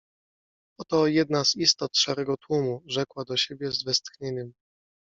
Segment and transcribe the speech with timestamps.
[0.79, 4.53] —Oto jedna z istot szarego tłumu— rzekła do siebie z westchnieniem.